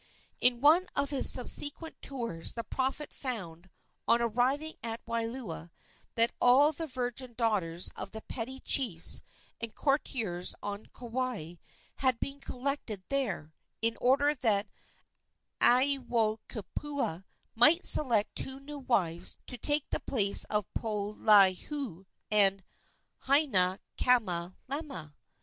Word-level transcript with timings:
In 0.39 0.61
one 0.61 0.87
of 0.95 1.11
his 1.11 1.29
subsequent 1.31 2.01
tours 2.01 2.55
the 2.55 2.63
prophet 2.63 3.13
found, 3.13 3.69
on 4.07 4.19
arriving 4.19 4.73
at 4.81 4.99
Wailua, 5.05 5.69
that 6.15 6.31
all 6.41 6.71
the 6.71 6.87
virgin 6.87 7.35
daughters 7.35 7.91
of 7.95 8.09
the 8.09 8.23
petty 8.23 8.59
chiefs 8.61 9.21
and 9.59 9.75
courtiers 9.75 10.55
on 10.63 10.87
Kauai 10.87 11.53
had 11.97 12.19
been 12.19 12.39
collected 12.39 13.03
there, 13.09 13.53
in 13.79 13.95
order 14.01 14.33
that 14.33 14.67
Aiwohikupua 15.59 17.25
might 17.53 17.85
select 17.85 18.33
two 18.35 18.59
new 18.59 18.79
wives 18.79 19.37
to 19.45 19.55
take 19.55 19.87
the 19.91 19.99
places 19.99 20.45
of 20.45 20.65
Poliahu 20.73 22.07
and 22.31 22.63
Hinaikamalama. 23.27 25.13